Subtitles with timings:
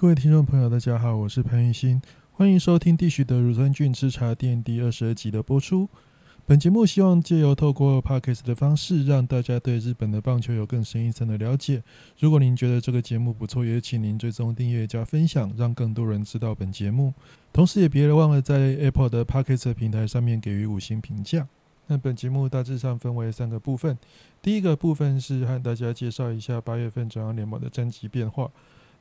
[0.00, 2.00] 各位听众朋友，大家好，我是潘玉新，
[2.30, 5.88] 欢迎收听地许的乳酸菌吃茶店第二十二集的播出。
[6.46, 11.82] 本节目希望借由透过 podcast 的方式，让大家对日本的棒球有更深一层的了解。
[12.20, 17.12] 如果您觉得这个节目不错，也请您追踪订阅加分享，让更多人知道本节目。
[17.52, 21.48] 同时，也别忘了在 Apple 的 podcast 平台上面给予五星评价。
[21.88, 23.98] 那本节目大致上分为三个部分，
[24.40, 28.48] 第一个部分是和大家介绍一下八月份中央联盟的战绩变化。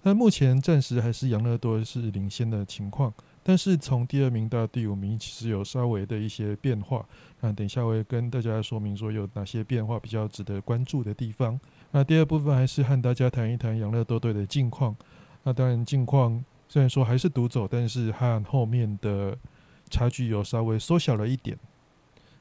[0.07, 3.13] 那目前暂时还是养乐多是领先的情况，
[3.43, 7.05] 但是从第二名到第五名其实有稍微的一些变化。
[7.41, 11.59] 那等一下我会跟大家说明说有哪些变化比较值得关注的地方。
[11.91, 14.95] 那第二部分还是和大家谈一谈养乐多队的近况。
[15.43, 19.37] 那当然近况虽然说还是独走，但是和后面的
[19.89, 21.59] 差距有稍微缩小了一点。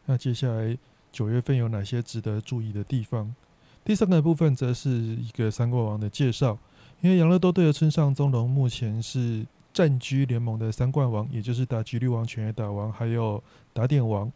[0.05, 0.79] 那接下来
[1.11, 3.35] 九月份有哪些值得注意的地方？
[3.85, 6.57] 第三个部分则是一个三国王的介绍。
[7.01, 14.33] 因为养乐多队的村上宗隆目前是占据联盟的三冠王，也就是打局率王、全垒打王，还有打点王。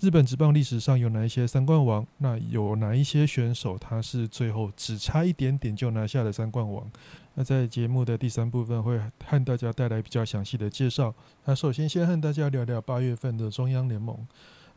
[0.00, 2.04] 日本职棒历史上有哪一些三冠王？
[2.18, 6.90] 那有哪一些选手他是最后只差一点点就拿下了三冠王？
[7.34, 11.14] 那在节目的第三部分会和大家带来比较详细的介绍。
[11.44, 14.26] 那首先先和大家聊聊八月份的中央联盟。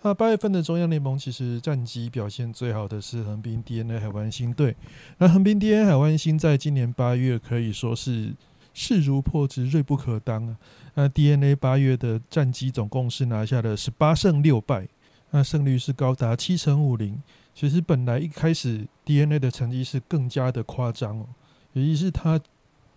[0.06, 4.76] 那八月份的中央联盟其实战绩表现最好的是横滨 DNA 海湾星队。
[5.18, 8.32] 那横滨 DNA 海湾星在今年八月可以说是
[8.72, 10.56] 势如破竹、锐不可当啊。
[10.94, 14.88] 那 DNA 八月的战绩总共是拿下了十八胜六败，
[15.32, 17.20] 那胜率是高达七成五零。
[17.56, 21.26] 其实本来一开始 DNA 的成绩是更加的夸张哦，
[21.74, 22.40] 尤其是他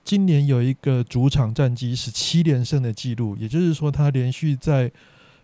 [0.04, 4.92] 今年有一个主场战绩是七连胜的记录，也就是说他连续在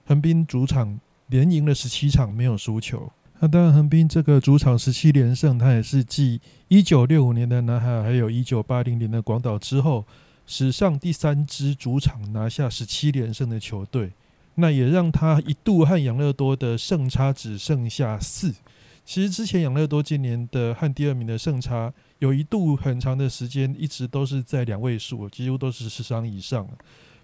[0.04, 1.00] 横滨主场。
[1.28, 3.10] 连赢了十七场，没有输球。
[3.40, 10.06] 那当然，横滨这个主场十七连胜，它也是继一九六五年的南海，还有一九八零年的广岛之后，
[10.46, 14.12] 史上第三支主场拿下十七连胜的球队。
[14.54, 18.54] 那也让他一度和养乐多的胜差只剩下四。
[19.04, 26.66] 其实之前养乐多今年的和第二名的胜差，有一度很长的时间一直都是在两位数，几乎都是十场以上。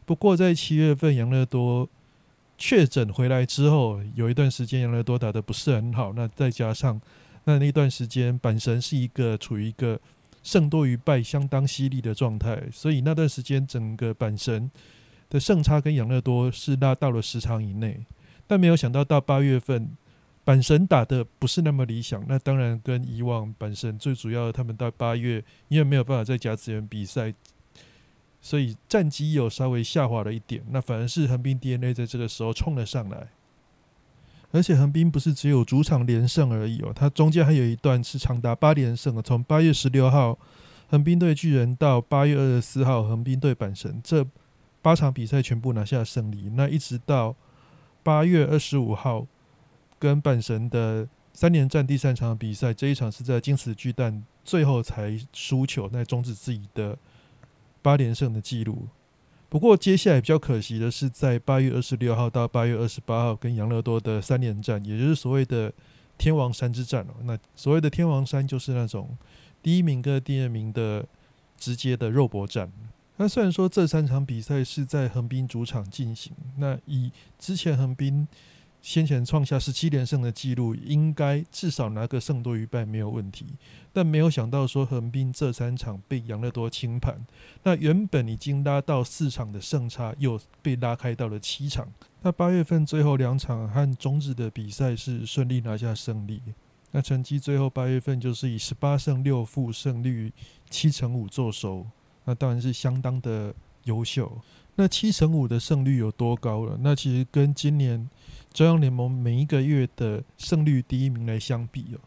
[0.04, 1.88] 不过在七月份，养乐多。
[2.60, 6.12] 确诊回来之后，有一段时间养乐多打的不是很好。
[6.12, 7.00] 那再加上
[7.44, 9.98] 那那段时间，阪神是一个处于一个
[10.42, 14.70] 胜多于败相当犀利的状态，所以那段时间整个阪神
[15.30, 18.04] 的胜差跟养乐多是拉到了十场以内。
[18.46, 19.96] 但没有想到到八月份，
[20.44, 22.22] 阪神打的不是那么理想。
[22.28, 27.32] 那当然跟以往阪神最主要，他们到八月因为没有办法在甲子园比赛。
[28.42, 33.28] 所以战绩有稍微下滑了一点，那反而是横滨 DNA 在这个时候冲了上来，
[34.50, 40.38] 而且横滨不是只有主场连胜而已哦，它中间还有一段是长达八连胜的，从八月十六号
[40.88, 44.26] 横滨队巨人到八月二十四号横滨队阪神，这
[44.80, 47.36] 八场比赛全部拿下胜利，那一直到
[48.02, 49.26] 八月二十五号
[49.98, 56.96] 跟阪神的三连战第三场比赛，这一场是在金石巨蛋最后才输球，那终止自己的。
[57.82, 58.88] 八连胜的记录，
[59.48, 65.72] 不过接下来比较可惜的是，在八月二十六号到八月二十八号跟养乐多的三连战，也就是所谓的
[66.18, 67.14] 天王山之战哦。
[67.24, 69.16] 那所谓的天王山，就是那种
[69.62, 71.04] 第一名跟第二名的
[71.56, 72.70] 直接的肉搏战。
[73.16, 78.26] 那虽然说这三场比赛是在横滨主场进行，那以之前横滨。
[78.82, 83.46] 先前创下十七连胜的记录，应该至少拿个胜多于败没有问题。
[83.92, 87.26] 但没有想到说横滨这三场被养乐多清盘，
[87.62, 91.86] 那原本已经拉到四场的胜差又被拉开到了七场。
[92.22, 96.40] 那八月份最后两场和中日的比赛是顺利拿下胜利，
[96.92, 100.32] 那成绩最后八月份就是以十八胜六负胜率
[100.68, 101.86] 七成五做收，
[102.24, 103.54] 那当然是相当的
[103.84, 104.40] 优秀。
[104.76, 106.78] 那七成五的胜率有多高了？
[106.80, 108.08] 那其实跟今年。
[108.52, 112.00] 中央联盟每一个月的胜率第一名来相比哦，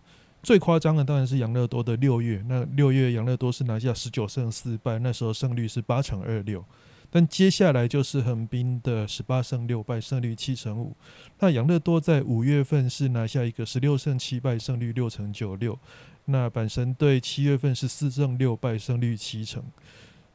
[0.43, 2.43] 最夸张的当然是养乐多的六月。
[2.49, 6.61] 那六月养乐多是拿下十九胜四败，那时候胜率是八成二六。
[7.09, 10.93] 但接下来就是横滨的十八胜六败，胜率七成五。
[11.39, 15.79] 那养乐多在五月份是拿下一个十六胜七败，胜率六成九六。
[16.25, 19.63] 那阪神队七月份是四胜六败，胜率七成。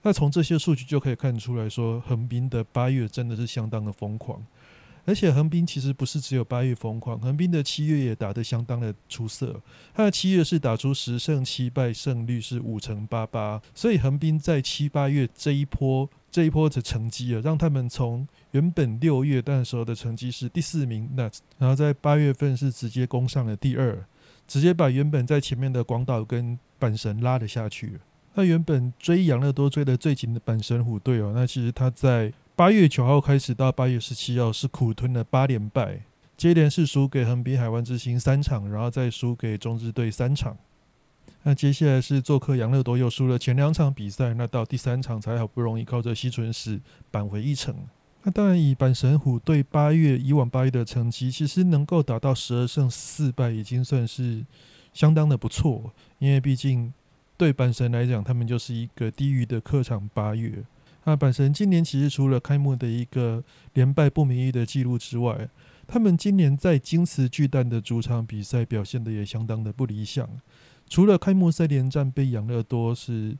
[0.03, 4.45] 那从这些数据就可以看出来说，横滨的八月真的是相当的疯狂。
[5.05, 9.59] 而且横滨其实不是只有八月疯狂，横滨的七月也打得相当的出色。
[9.95, 13.59] 他的七月是打出十胜七败，胜率是五成八八。
[13.75, 21.23] 所以横滨在七八月这一波这一波的成绩啊，让他们从原本六月那时候的成绩是第四名，那
[21.57, 24.05] 然后在八月份是直接攻上了第二，
[24.47, 27.99] 直接把原本在前面的广岛跟阪神拉了下去。
[28.39, 36.03] 那原本追养乐多追的最紧的阪神虎队哦，那其实他在八月九号开始到八月十七号是苦吞了八连败，
[36.37, 40.57] 接连是输给横滨海湾之星三场，然后再输给中日队三场。
[41.43, 46.81] 那接下来是做客养乐多，又输了前两场比赛，那到第三场才好不容易靠着西纯史
[47.11, 47.75] 扳回一城。
[48.23, 54.47] 那当然，以阪神虎队八月以往八月的成绩，其实能够达到十二胜四败，已经算是
[54.95, 55.93] 相当的不错。
[56.21, 56.93] 因为毕竟
[57.39, 60.65] 对阪神来讲，他们就是一个低于的客场八月。
[61.05, 63.43] 那阪神今年其实除了开幕的一个
[63.73, 65.49] 连败不名誉的记录之外，
[65.87, 70.29] 他们今年在金瓷巨蛋的主场比赛表现的也相当的不理想。
[70.89, 73.39] 除了开幕赛连战被养乐多是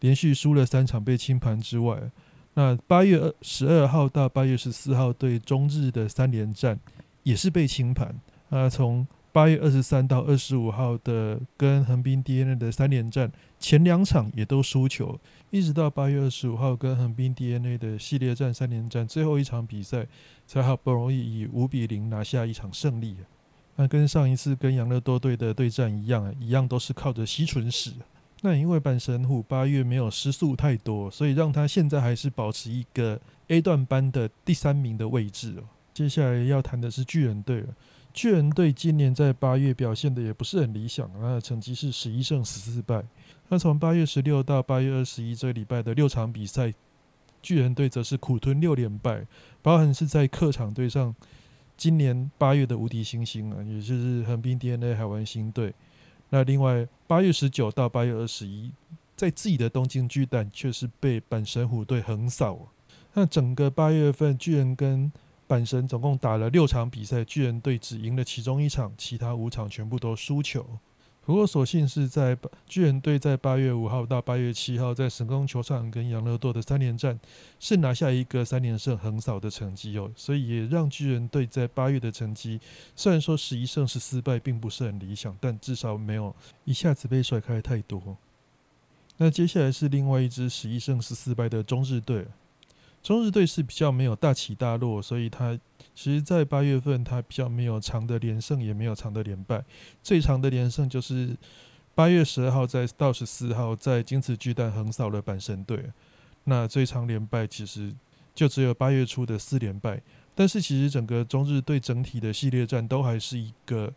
[0.00, 2.10] 连续输了三场被清盘之外，
[2.54, 6.78] 那八月二十二号到八月十四号对中日的三连战
[7.22, 8.14] 也是被清盘。
[8.50, 15.18] 啊，从八月二十三到二十五号的跟横滨 DNA 的三连战前两场也都输球，
[15.50, 20.06] 一直到八月二十五号跟横滨 DNA 的系列战三连战最后一场比赛
[20.46, 23.16] 才好不容易以五比零拿下一场胜利。
[23.76, 27.92] 那跟上一次跟养乐多队的对战一样，一样都是靠着吸唇史。
[28.40, 35.64] 那因为阪神虎八月没有失速太多，所以让他现在还是保持一个 A 段班的第三名的位置哦。
[35.92, 37.68] 接下来要谈的是巨人队了。
[38.12, 43.04] 巨人队今年在八月表现的也不是很理想，那成绩是十一胜十四败。
[43.48, 46.72] 那从八月十六到八月二十一这个礼拜的六场比赛，
[47.40, 49.26] 巨人队则是苦吞六连败，
[49.62, 51.14] 包含是在客场对上。
[51.76, 55.72] 今年八月的无敌星星啊，也就是横滨 DNA 海湾星队。
[56.30, 58.72] 那另外八月十九到八月二十一，
[59.14, 62.58] 在自己的东京巨蛋却是被阪神虎队横扫。
[63.14, 65.12] 那整个八月份，巨人跟
[65.48, 70.64] 阪神总共打了六场比赛，巨人队只赢了其中一场，其他五场全部都输球。
[71.24, 72.34] 不过，所幸是在
[72.66, 77.20] 巨人队在八月五号到八月七号在神宫球场跟杨乐多的三连战，
[77.60, 82.58] 是拿下一个三连胜横扫的成绩哦，所以也让巨人队在八月的成绩
[82.96, 86.34] 虽然说十一胜十四败并不是很理想，但至少没有
[86.64, 88.16] 一下子被甩开太多。
[89.18, 92.26] 那接下来是另外一支十一胜十四败的中日队。
[93.08, 95.58] 中日队是比较没有大起大落，所以他
[95.94, 99.64] 其实，在八月份他比较没有长的连胜，也没有长的连败。
[100.02, 101.34] 最长的连胜就是
[101.94, 105.86] 八月十二号在到十四号在金瓷巨蛋横扫了阪神队。
[106.44, 107.94] 那最长连败其实
[108.34, 110.02] 就只有八月初的四连败。
[110.34, 113.90] 但是其实整个中日队整体的系列战都还是一个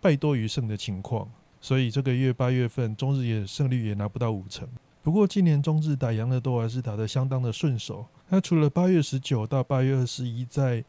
[0.00, 1.30] 败多于胜的情况，
[1.60, 4.68] 所以这个月八月份中日也胜率也拿不到五成。
[5.00, 8.04] 不过今年中日打杨乐多还是打得相当的顺手。
[8.30, 10.84] 那除了八月十九到八月二十一在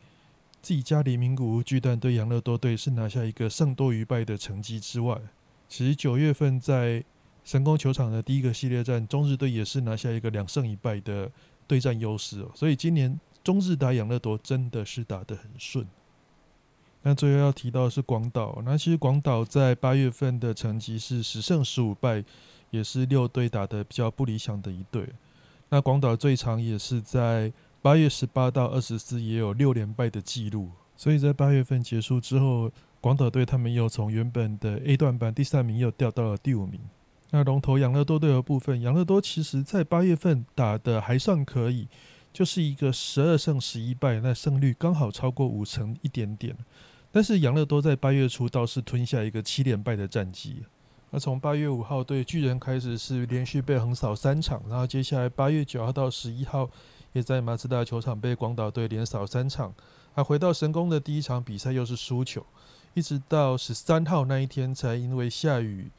[0.61, 5.17] 自己家里名古屋巨蛋对养乐多队是拿下一个胜多于败的成绩之外，
[5.69, 7.01] 其实九月份在
[7.45, 11.31] 神宫球场的第一个系列战，中日队也是拿下一个两胜一败的
[11.65, 12.51] 对战优势哦。
[12.53, 15.87] 所以今年中日打养乐多真的是打得很顺。
[17.03, 22.21] 那最后要提到的是广岛，那其实广岛在八月份的成绩是十胜十五败，
[22.71, 25.07] 也是六队打的比较不理想的一队。
[25.69, 30.69] 那广岛最长也是在八月十八到二十四，也有六连败的记录。
[30.95, 36.79] 所以在八月份结束之后，广岛队他们又从原本的 A 段班第三名又掉到了第五名。
[37.31, 41.87] 那龙头养乐多队的部分，养乐多其实在八月份打的还算可以，
[42.33, 46.57] 就是一个十二胜十一败，那胜率刚好超过五成一点点。
[47.11, 50.63] 但是养乐多在八月初倒是吞下一个七连败的战绩。
[51.11, 56.69] 那从八月五号对巨人开始是连续被横扫三场，然后接下来八月九号到十一号
[57.13, 59.73] 也在马自达球场被广岛队连扫三场，
[60.13, 62.45] 还回到神宫的第一场比赛又是输球，
[62.93, 65.89] 一直到十三号那一天才因为下雨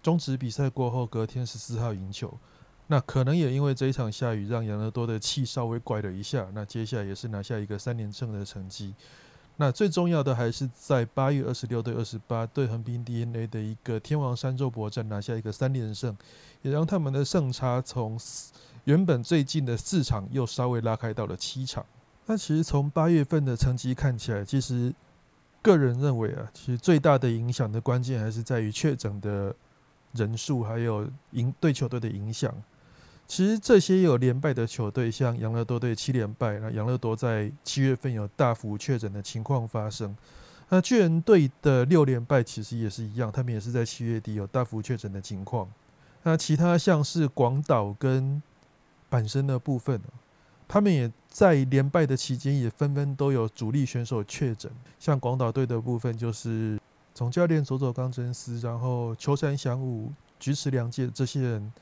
[0.00, 2.38] 终止比赛过后，隔天十四号赢球。
[2.86, 8.94] 那可能也因为这一场下雨，让养乐多的气稍微拐了一下，那接下来也是拿下一个三连胜的成绩。
[9.58, 16.14] 那最重要的还是在八月二十六对二十八对横滨 DNA 的一个天王山肉搏战拿下一个三连胜，
[16.60, 18.18] 也让他们的胜差从
[18.84, 21.84] 原本最近的四场又稍微拉开到了七场。
[22.26, 24.92] 那其实从八月份的成绩看起来，其实
[25.62, 29.54] 个人认为啊，其实最大的影响的关键还是在于确诊的
[30.12, 32.54] 人数，还有影对球队的影响。
[33.28, 40.16] 其实这些有连败的球队，像养乐多队七连败，那养乐多在七月份有大幅确诊的情况发生。
[40.68, 45.68] 那巨人队的六连败其实也是一样，他们也是在七月底有大幅确诊的情况。
[46.22, 48.40] 那其他像是广岛跟
[49.10, 50.00] 阪神的部分，
[50.68, 54.70] 他们也在连败的期间也纷纷都有主力选手确诊。
[55.00, 56.78] 像广岛队的部分，就是
[57.12, 61.72] 总教练佐佐刚真司，然后秋山翔武、菊池良介这些人。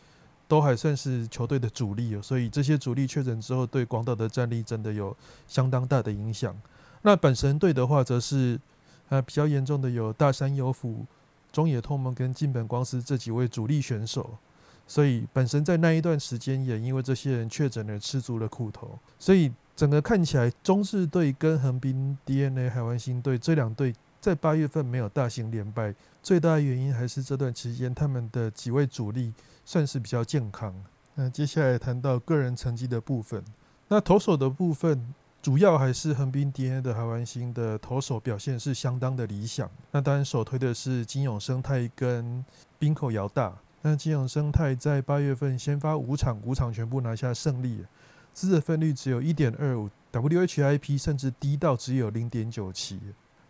[0.46, 5.16] 都还算是球队的主力哦，所以这些主力确诊之后，对广岛的战力真的有
[5.48, 6.54] 相当大的影响。
[7.02, 8.60] 那本神队的话，则是
[9.08, 11.04] 呃比较严重的有大山优辅、
[11.52, 14.38] 中野拓梦跟近本光司这几位主力选手，
[14.86, 18.98] 所以本身在那一段时间也因为这些人确诊而吃足了苦头。
[19.18, 29.32] 所以整个看起来，中日队跟横滨 DNA 海湾星队这两队在八月份没有大型连败，最大的原因还是这段期间他们的几位主力。
[29.64, 30.74] 算是比较健康。
[31.14, 33.44] 那接下来谈到个人成绩的部分，
[33.88, 39.70] 那投手的部分主要还是横滨 DNA 的海湾星的投手表现是相当的理想。
[39.92, 42.44] 那当然首推的是金永生态跟
[42.78, 43.54] 冰口遥大。
[43.82, 47.84] 那金永生态在八月份先发五场，五场全部拿下胜利，
[48.32, 52.98] 自责分率只有一点二五，WHIP 甚至低到只有零点九七。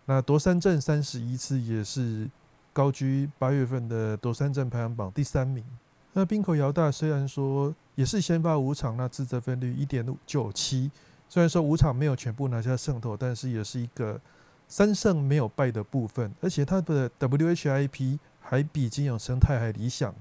[0.06, 2.28] 那夺三阵三十一次，也是
[2.72, 5.64] 高居八月份的夺三阵排行榜第三名。
[6.16, 10.88] 那滨口遥大虽然说也是先发五场，那自责分率一点九七，
[11.28, 14.20] 虽然说五场没有全部拿下胜投，但是也是一个
[14.68, 20.14] 三胜没有败的部分，而且他的 WHIP 还比金永生态还理想，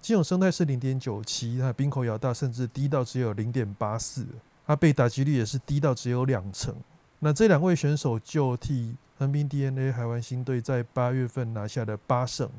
[0.00, 4.26] 金永生态是零点九七，那滨口遥大甚至低到只有零点八四，
[4.66, 6.74] 他被打击率也是低到只有两成。
[7.20, 12.50] 那这两位选手就替横滨 DNA 海湾星队在八月份拿下了八胜，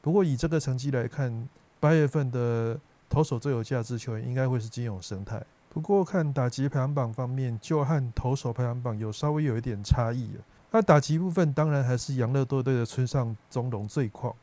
[0.00, 1.46] 不过以这个成绩来看。
[1.84, 10.30] 八月份的投手最有价值球员应该会是金永生态，不过看打击排行榜方面，就和投手排行榜有稍微有一点差异
[10.70, 14.34] 那打击部分当然还是养乐多队的村上宗隆最狂，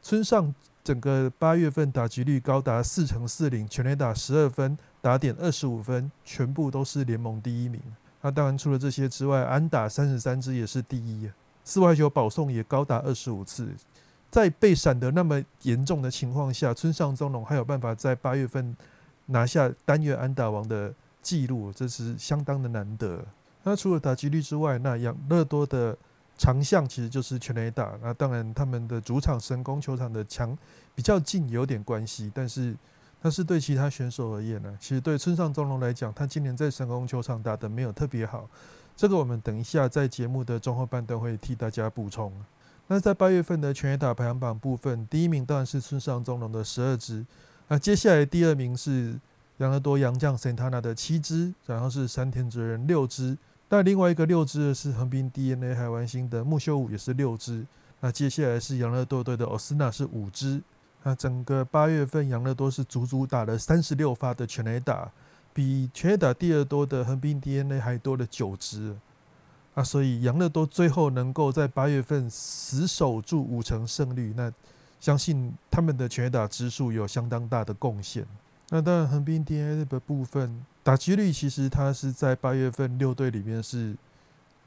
[0.00, 7.78] 村上整个八月份打击率高达四成四零，全垒打十二分，打点二十五分，全部都是联盟第一名。
[8.22, 11.30] 那当然除了这些之外，安打三十三支也是第一，
[11.62, 13.68] 四外球保送也高达二十五次。
[14.30, 18.76] 在被闪得那么严重的情况下，村上宗隆还有办法在八月份
[19.26, 23.24] 拿下单月安打王的记录，这是相当的难得。
[23.62, 25.96] 那除了打击率之外，那养乐多的
[26.38, 27.92] 长项其实就是全垒打。
[28.00, 30.56] 那当然，他们的主场神宫球场的墙
[30.94, 32.30] 比较近，有点关系。
[32.34, 32.74] 但是，
[33.20, 38.48] 但是对其他选手而言呢，其实对村上宗隆来讲，他今年在神宫球场打的没有特别好。
[38.96, 42.32] 这个我们等一下在节目的中后半段会替大家补充。
[42.92, 47.24] 那在八月份的全垒打排行榜部分，第一名当然是村上宗隆的十二支，
[47.68, 49.16] 那接下来第二名是
[49.58, 57.64] 养乐多洋将 Santana 的七支，然后是山田哲人六支，但另外一个六支的是横滨 DNA 海湾星的木秀武也是六支，
[58.00, 60.60] 那接下来是养乐多队的 Osuna 是五支，
[61.04, 65.08] 那整个八月份养乐多是足足打了三十六发的全垒打，
[65.54, 68.96] 比全垒打第二多的横滨 DNA 还多了九支。
[69.80, 74.52] 啊，所以杨乐多最后能够在八月份死守住五成胜率，那
[75.00, 78.26] 相信他们的全打支数有相当大的贡献。
[78.68, 83.96] 那当然，横滨 DNA 的部分打击率其实它是在八月份六队里面是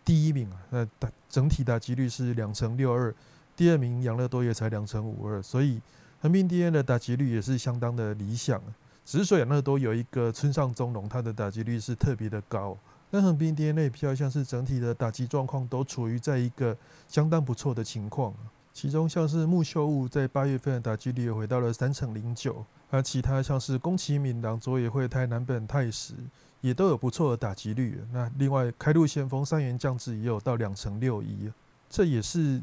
[0.04, 0.58] 第一名啊。
[0.72, 3.14] 那打整体打击率是两成六二，
[3.56, 5.80] 第二名杨乐多也才两成五二，所以
[6.22, 8.60] 横滨 DNA 的打击率也是相当的理想。
[9.06, 12.76] 只是说杨乐多有一个村上中龙，他的打击率是特别的高。
[13.14, 16.76] 跟横滨 DNA 比较像是整体的打击状况都处于在一个
[17.08, 18.34] 相当不错的情况，
[18.74, 26.16] 其中像是木秀悟在八月份的打击率回到了三成零九，而其他像是宫崎敏郎、佐野惠太、南本泰史
[26.62, 28.04] 也都有不错的打击率。
[28.12, 31.52] 那另外开路先锋三元降智也有到两成六一，
[31.88, 32.60] 这也是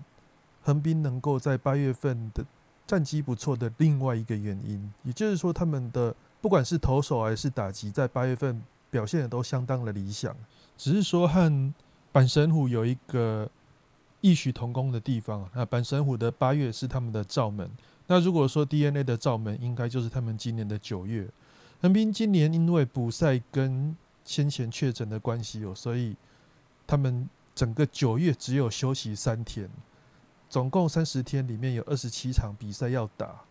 [0.65, 2.45] 横滨能够在八月份的
[2.89, 4.93] 战绩不错的另外一个原因。
[5.05, 8.61] 也就是说，他们的不管是投手还是打击，在八月份。
[8.91, 10.37] 表现的都相当的理想，
[10.77, 11.73] 只是说和
[12.13, 13.49] 阪神虎有一个
[14.21, 15.49] 异曲同工的地方。
[15.55, 17.71] 那阪神虎的八月是他们的罩门，
[18.07, 21.29] 那如果说 DNA 的罩门，应该就是他们今年的九月。
[21.81, 26.15] 横滨今年因为补赛跟先前确诊的关系哦，所以
[26.87, 29.71] 他们整个九月只有休息三天，
[30.49, 33.43] 总共三十天里面有二十七场比赛要打。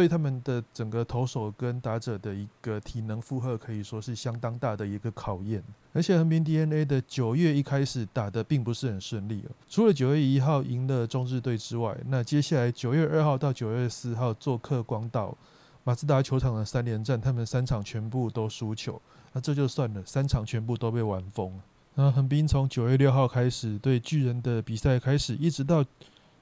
[0.00, 5.62] 对他们的整个投手跟打者的一个体能负荷，可以说是相当大的一个考验。
[5.92, 15.36] 而且横滨 DNA 的九月一开始打的并不是很顺利哦，除了九月一号赢了中日队之外，那接下来九月二号到九月四号做客广岛
[15.84, 18.98] 马自达球场的三连战，他们三场全部都输球，
[19.34, 21.60] 那这就算了，三场全部都被玩疯。
[21.96, 25.84] 那横滨从九月六号开始对巨人的比赛开始，一直到。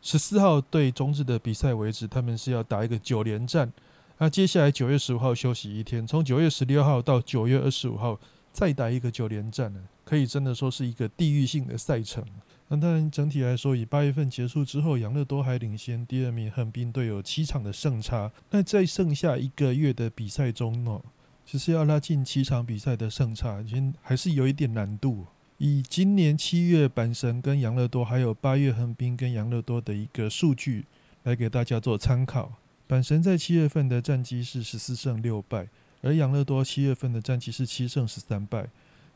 [0.00, 3.72] 十四号对中日的比赛为止，他们是要打一个九连战。
[4.18, 8.18] 那接下来九月十五号休息一天，从九月十六号到九月二十五号
[8.52, 12.24] 再打一个九连战呢，可以真的说是一个地域性的赛程。
[12.68, 18.30] 那当然，整体来说，以八月份结束之后，养乐多还领先第二名横滨队有七场的胜差。
[18.50, 21.00] 那在剩下一个月的比赛中呢，
[21.46, 25.24] 其实要拉近七场比赛的胜差，已经还是有一点难度。
[25.58, 30.86] 以今年七月阪神跟养乐多，还有八月横滨跟养乐多的一个数据
[31.24, 32.52] 来给大家做参考。
[32.88, 35.68] 阪神在七月份的战绩是十四胜六败，
[36.00, 38.68] 而养乐多七月份的战绩是七胜十三败。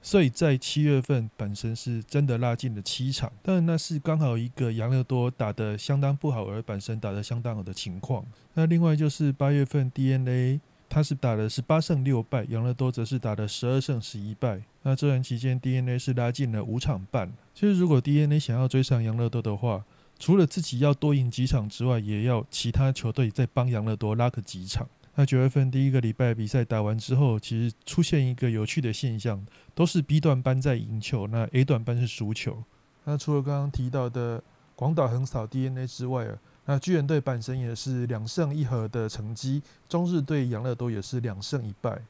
[0.04, 8.26] 所以在七月份，本身是真的拉近了七场，但那是刚好一个养乐多打得相当不好，而本身打得相当好的情况。
[8.54, 10.60] 那另外就是八月份 DNA，
[10.92, 14.60] 他是打的是八胜六败，养乐多则是打的十二胜十一败。
[14.82, 17.32] 那这段期间 DNA 是拉近了五场半。
[17.54, 19.82] 其实如果 DNA 想要追上养乐多的话，
[20.18, 24.86] 除了自己要多赢几场之外，也要其他球队再帮养乐多拉个几场。
[25.14, 29.42] 那九月份第一个礼拜比赛打完之后，其实出现一个有趣的现象，
[29.74, 32.62] 都是 B 段班在赢球，那 A 段班是输球。
[33.04, 34.44] 那除了刚刚提到的
[34.76, 42.00] 广岛横扫 DNA 之外啊，那巨人队本身也是两胜一和的成绩，中日队养乐多也是两胜一败，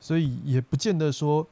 [0.00, 1.46] 所以也不见得说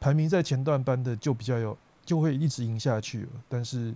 [0.00, 3.94] 排名在前段班的就比较有就会一直赢下去，但是。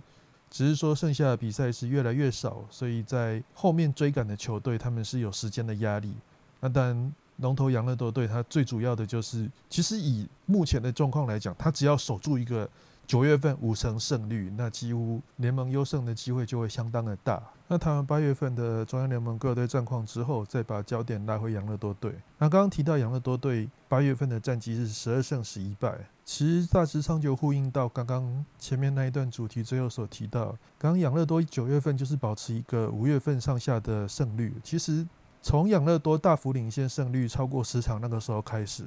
[0.53, 6.13] 只是说剩下的比赛是越来越少，所以在后面追赶的球队，他们是有时间的压力。
[6.59, 12.69] 那当然，龙头养乐多队，它最主要的就是，其实以目前的状况来讲，他只要守住一个。
[13.07, 17.43] 九月份五成胜率，那几乎联盟优胜的机会就会相当的大。
[17.67, 22.13] 那谈完八月份的中央联盟各队战况之后，再把焦点拉回养乐多队。
[22.37, 34.53] 那刚刚提到养乐多队八月份的战绩是十二胜十一败，其实大致上就呼应到刚刚前面那一段主题最后所提到，刚刚养乐多九月份就是保持一个五月份上下的胜率。
[34.63, 35.05] 其实
[35.41, 38.85] 从养乐多大幅领先胜率超过十场那个时候开始，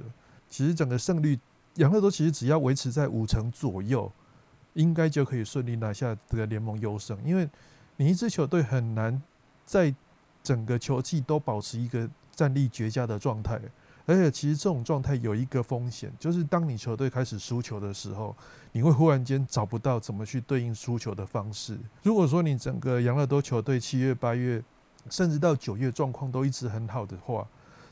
[0.49, 1.39] 其实整个胜率。
[1.77, 4.11] 养乐多其实只要维持在五成左右，
[4.75, 7.19] 应该就可以顺利拿下这个联盟优胜。
[7.25, 7.49] 因为
[7.97, 9.21] 你一支球队很难
[9.65, 9.95] 在
[10.43, 13.61] 整个球季都保持一个战力绝佳的状态，
[14.07, 18.37] 而且其实这种状态有一个风险，就是当你球队开始输球的时候，
[18.73, 21.79] 你会忽然间找不到怎么去对应输球的方式。
[22.03, 24.63] 如果说你整个养乐多球队七月、八月，
[25.11, 27.47] 甚至到九月状况都一直很好的话，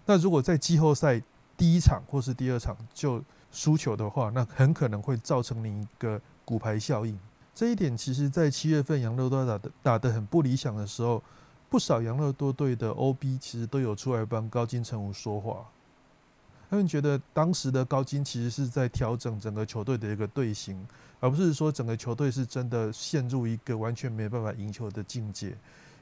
[0.07, 1.23] 那如果在季后赛
[1.57, 7.17] 第一场或是第二场就输球的话，那很可能会造成你一个骨牌效应。
[7.55, 11.23] 这一点其实，在七月份杨乐多打的打得很不理想的时候，
[11.69, 15.67] 不少杨乐多队的 OB 其实都有出来帮高金城武说话。
[16.71, 20.87] 他们觉得当时的高金其实是在调整整个球队的一个队形，
[21.21, 25.55] 而不是说整个球队是真的陷入一个完全没办法赢球的境界。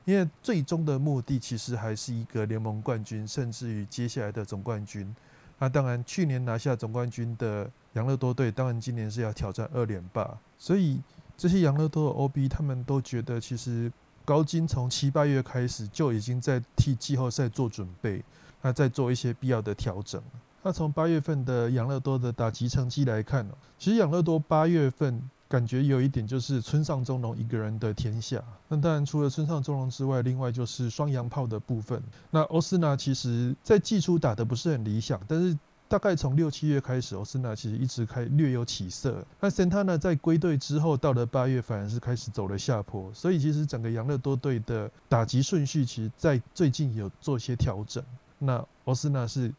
[0.04, 5.12] 因为最终的目的其实还是一个联盟冠军，甚至于接下来的总冠军。
[5.60, 10.36] 那当然，去年拿下总冠军的养乐多队，当然今年是要挑战二连霸。
[10.58, 11.00] 所以
[11.36, 13.92] 这些养乐多的 OB 他们都觉得，其实
[14.24, 18.24] 高金从七八月开始就已经在替季后赛做准备，
[18.62, 20.20] 那在做一些必要的调整。
[20.62, 25.22] 那从八月份的养乐多的打击成绩来看呢，其实养乐多八月份。
[25.50, 28.40] 感觉有一点就是村上中龙一个人的天下。
[28.68, 32.00] 那当然，除了村上中龙之外，另外就是双洋炮的部分。
[32.30, 35.58] 那欧斯纳其实在季初打得不是很理想，但是
[35.88, 39.26] 大概从六七月开始，欧斯纳其实一直开略有起色。
[39.40, 43.12] 那 Santana 在归队之后，到了八月反而是开始走了下坡。
[43.12, 48.00] 所以其实整个养乐多队的打击顺序，其实在最近有做些调整。
[48.38, 49.52] 那欧斯纳是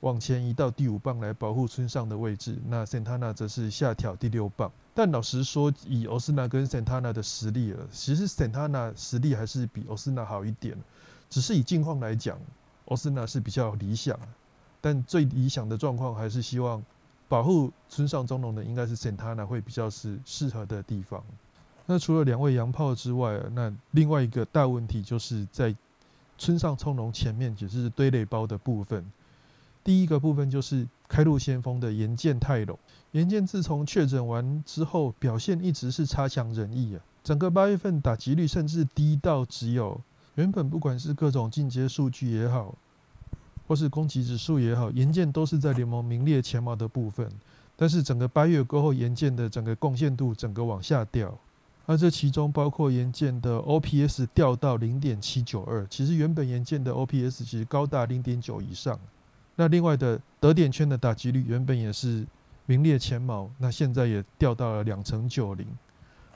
[0.00, 4.72] 往前移到第五棒来保护村上的位置，那 Santana 则是下调第六棒。
[4.98, 10.76] 但老实说，以欧斯纳跟 Santana 的实力了，其实 Santana 实力还是比欧斯纳好一点。
[11.30, 12.36] 只是以近况来讲，
[12.86, 14.18] 欧斯纳是比较理想，
[14.80, 16.82] 但最理想的状况还是希望
[17.28, 21.22] 保护村上中龙的，应该是 Santana 会比较是适合的地方。
[21.86, 25.72] 那除了两位洋炮之外，那另外一个大问题就是在
[26.38, 29.08] 村上中龙前面，只是堆垒包的部分。
[29.84, 32.78] 第一个部分就是开路先锋的岩见泰隆。
[33.12, 37.00] 岩见自从确诊完之后，表现一直是差强人意啊。
[37.24, 40.00] 整个八月份打击率甚至低到只有
[40.36, 42.74] 原本不管是各种进阶数据也好，
[43.66, 47.28] 或是攻击指数也好，岩见都是在联盟名列前茅的部分。
[47.76, 51.36] 但是整个八月过后，岩见的整个贡献度整个往下掉。
[51.86, 58.98] 而这其中包括岩见的 OPS 掉到零点七九二，其实原本岩见的 OPS 其实高达零点九以上。
[59.60, 62.24] 那另外的得点圈的打击率原本也是
[62.66, 65.66] 名列前茅，那现在也掉到了两成九零。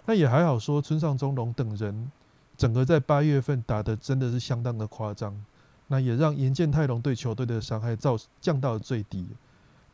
[0.05, 2.11] 那也还好说，村上中龙等人
[2.57, 5.33] 整个在八月份打的真的是相当的夸张，
[5.87, 9.25] 那也让岩见泰隆对球队的伤害造降到了最低。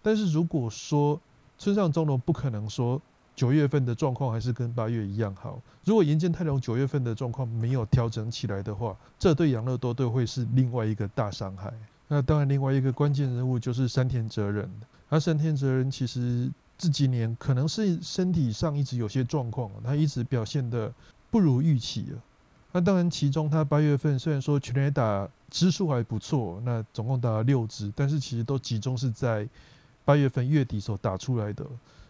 [0.01, 1.21] 但是如果说
[1.59, 2.99] 村上中龙不可能说
[3.37, 5.61] 九月份的状况还是跟八月一样好。
[5.85, 11.71] 如果岩见泰隆九月份的状况没有调整起来的话，这对养乐多队会是另外一个大伤害。
[12.09, 14.69] 那当然，另外一个关键人物就是山田哲人。
[15.11, 20.93] 而山田哲人其实这几年可能是身体上一直有些状况，他一直表现的
[21.31, 22.19] 不如预期了。
[22.73, 29.49] 那当然，其中他八月份虽然说全垒打支数还不错，那总共打了六支，但是其实都集中是在
[30.05, 31.65] 八月份月底所打出来的，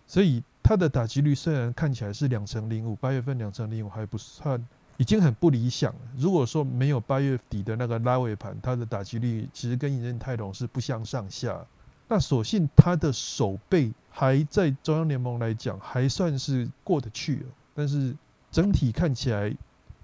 [0.07, 4.65] 所以他的打击率虽然看起来是两成零五，八月份两成零五还不算。
[4.99, 6.01] 已经很不理想了。
[6.17, 11.65] 如果说没有八月底的那个拉尾盘，它的打击率其实跟尹任泰隆是不相上下。
[12.09, 18.17] 那所幸他的手背还在中央联盟来讲还算是过得去了，但是
[18.51, 19.55] 整体看起来，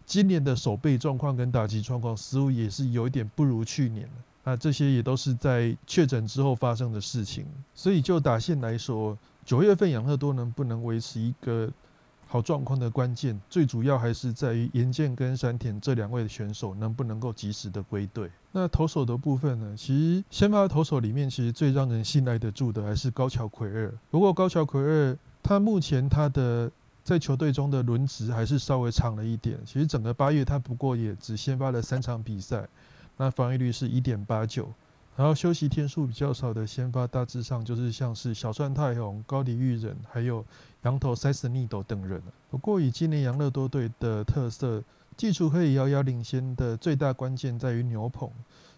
[0.07, 4.13] 今年的手背状况跟打击状况似乎也是有一点不如去年了。
[4.45, 7.47] 那这些也都是在确诊之后发生的事情。
[7.75, 11.69] 所以就打线来说，九月份养乐多能不能维持一个？
[12.35, 18.29] 好状况的关键，最主要还是在于岩健跟山田这两位选手能不能够及时的归队。
[18.51, 19.77] 那投手的部分呢？
[19.77, 23.94] 其实先发投手里面，其实最让人信赖得住的还是高桥奎二。
[24.11, 26.68] 不过高桥奎二他目前他的
[27.05, 29.57] 在球队中的轮值还是稍微长了一点。
[29.64, 32.66] 其实整个八月他不过也只先发了三场比赛，
[33.16, 34.68] 那防御率是一点八九。
[35.16, 40.44] 然后休息天数比较少的先发，大致上就是像是小川太宏、高梨裕人，还有
[40.85, 42.23] 羊头塞斯尼斗等人。
[42.51, 44.83] 不过以今年养乐多队的特色，
[45.16, 48.31] 技术可以遥遥领先的最大关键在于牛棚。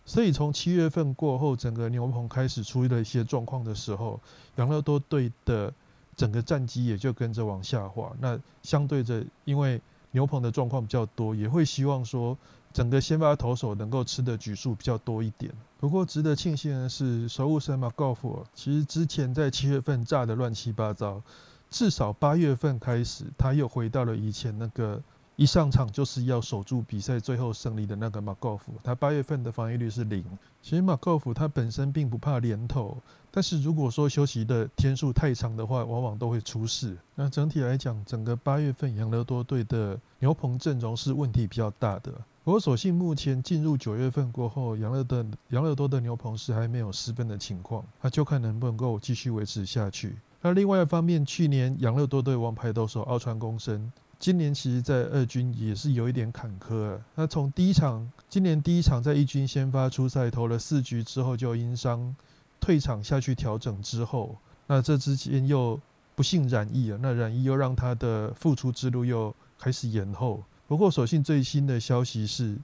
[0.05, 4.19] 所以从七月份过后，整个牛棚开始出了一些状况的时候，
[4.57, 5.73] 养乐多队的
[6.16, 8.12] 整个战绩也就跟着往下滑。
[8.21, 9.81] 那相对着，因为
[10.12, 12.37] 牛棚的状况比较多，也会希望说。
[12.73, 15.51] 整个先发投手能够吃的局数比较多一点。
[15.79, 21.23] 不过值得庆幸的是，守护神马高夫其实之前在七月份炸的乱七八糟，
[21.71, 25.03] 至少八月份开始，他又回到了以前那个
[25.35, 28.73] 一上场就是要守住比赛最后胜利的那个马高夫。
[28.83, 30.25] 他八月份的防御率是零。
[30.63, 32.97] 其实马高夫他本身并不怕连投，
[33.31, 36.97] 但是如果说休息的天数太长的话，往往都会出事。
[37.15, 42.13] 那整体来讲，整个八月份养乐多队的牛棚阵容是问题比较大的。
[42.45, 50.17] 我，所幸目前进入九月份过后，养乐的养乐多的牛棚是还没有失分的情况，那就看能不能够继续维持下去。
[50.47, 56.97] 那另外一方面，去年养乐多队王牌投手奥川公生，今年其实在二军也是有一点坎坷。
[57.17, 62.15] 那从第一场，今年第一场在一军先发出赛投了四局之后就因伤
[62.61, 64.37] 退场下去调整之后，
[64.69, 65.81] 那这之间又
[66.15, 70.45] 不幸染疫了，那染疫又让他的复出之路又开始延后。
[70.69, 72.57] 不过，所幸最新的消息是，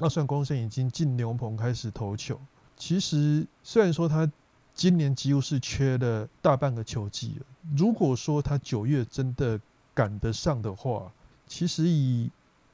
[0.00, 2.38] 奥川公生已经进牛棚开始投球。
[2.76, 4.30] 其实，虽然说他
[4.74, 7.36] 今年几乎是缺了大半个球季。
[7.76, 9.60] 如果说他九月真的
[9.94, 11.12] 赶得上的话，
[11.46, 12.30] 其实以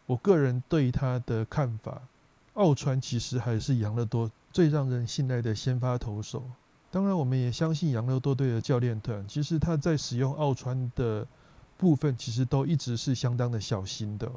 [0.07, 2.01] 我个人对他的看法，
[2.55, 6.43] 奥川其实还是养乐多最让人信赖的先发投手。
[6.91, 11.27] 当然，我们也相信养乐多队的教练团，其实他在使用奥川的
[11.77, 14.31] 部分，其实都一直是相当的小心的。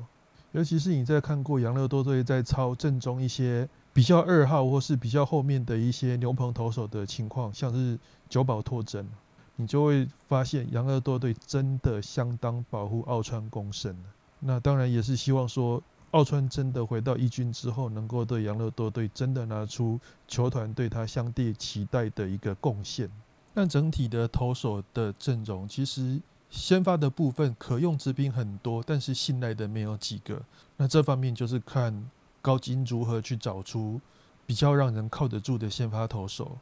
[0.52, 7.97] 尤其是你在看过杨乐多队在操正中一些比较二号或是比较后面的一些牛棚投手的情况，像是
[8.30, 9.08] 九保拓真，
[9.56, 13.95] 你就会发现杨乐多队真的相当保护奥川公胜
[14.39, 23.10] 那当然也是希望说奥川真的回到一军之后，能够对杨乐多队真的拿出球团对他相对期待的一个贡献。
[23.54, 26.19] 但整体的投手的阵容其实。
[26.52, 30.41] 先发的部分可用之兵很多，但是信赖的没有几个。
[30.78, 32.10] 那这方面就是看
[32.41, 33.99] 高金如何去找出
[34.45, 36.58] 比较让人靠得住的先发投手。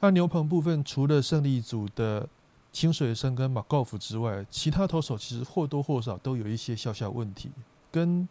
[0.00, 2.28] 那牛棚部分除了胜利组的
[2.72, 7.50] 清水生跟马高夫之外，其他投手其实或多或少都有一些小小问题，
[7.90, 8.28] 跟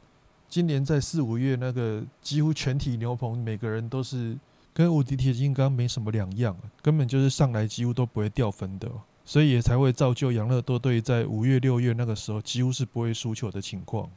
[0.48, 4.38] 今年在四五月那个几乎全体牛棚每个人都是
[4.74, 8.92] 跟无敌铁金刚没什么两样，根本就是上来几乎都不会掉分的。
[9.26, 14.10] 所以也才会造就养乐多队在五月、六月那个时候几乎是不会输球的情况。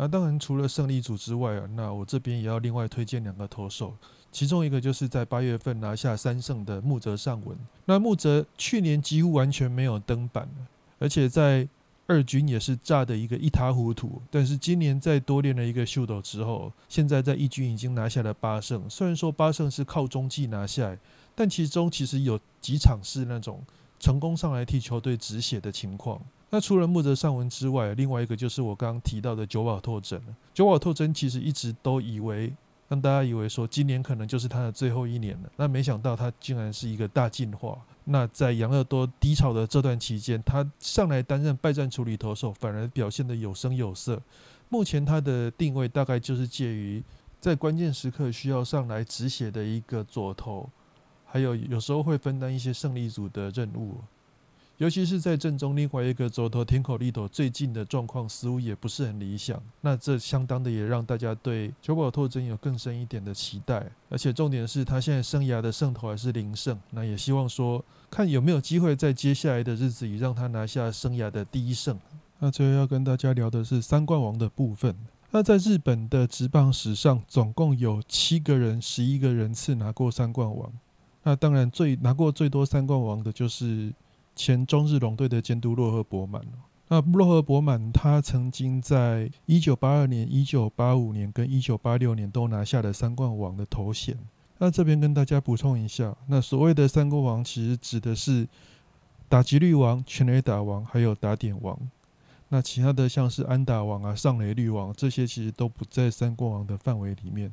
[0.00, 3.92] 那当然，除了胜利组之外啊，那我这边也要另外推荐两个投手，
[4.30, 7.58] 其中一个就是在八月份拿下三胜的木泽尚文。
[7.84, 10.48] 那木泽去年几乎完全没有登板，
[11.00, 11.68] 而且在
[12.06, 14.22] 二军也是炸的一个一塌糊涂。
[14.30, 18.88] 但是今年在多练了一个秀斗之后，现在在一军已经拿下了八胜。
[18.88, 20.96] 虽然说八胜是靠中继拿下，
[21.34, 23.62] 但其中其实有几场是那种。
[24.00, 26.22] 成功上来替球队止血的情况。
[26.50, 30.34] 那除了木泽尚文之外，另外一个就是我刚刚提到的久保拓真了。
[30.54, 32.52] 久保拓真其实一直都以为，
[32.88, 35.50] 让大家以为说今年可能就是他的最后一年了。
[35.56, 37.78] 那没想到他竟然是一个大进化。
[38.04, 44.18] 那在杨乐多低潮的这段期间，他上来担任败战处理投手，反而表现的有声有色。
[44.70, 47.02] 目前他的定位大概就是介于
[47.38, 50.66] 在关键时刻需要上来止血的一个左投，
[51.26, 53.98] 还有有时候会分担一些胜利组的任务。
[54.78, 63.84] 尤其是在正中另外一个左投田口利头最近的状况似乎也不是很理想，那这相当的也让大家对久保拓真有更深一点的期待。
[64.08, 71.98] 而且重点是他现在生涯的胜投还是零胜，那也希望说看有没有机会在接下来的日子里让他拿下生涯的第一胜。
[72.38, 74.94] 那最后要跟大家聊的是三冠王的部分。
[75.32, 80.72] 那在日本的职棒史上，总共有七个人、十一个人次拿过三冠王。
[81.24, 83.92] 那当然最拿过最多三冠王的就是。
[84.38, 86.40] 前中日龙队的监督洛赫伯满
[86.86, 94.16] 那洛赫伯满他曾经在一九八二年、一九八五年跟一九八六年都拿下了三冠王的头衔。
[94.58, 98.46] 那这边跟大家补充一下，那所谓的三冠王其实指的是
[99.28, 101.76] 打击率王、全垒打王还有打点王。
[102.48, 107.52] 那其他的像是安打王啊、上垒率王这些其实都不在三冠王的范围里面。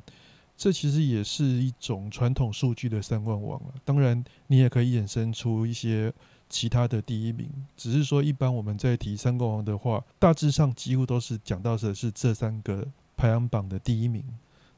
[0.56, 3.74] 这其实也是一种传统数据的三冠王了。
[3.84, 6.10] 当然，你也可以衍生出一些。
[6.48, 14.24] 其他的第一名，只是说一般我们在提三冠王的话，大致上几乎都是讲到的是这三个排行榜的第一名。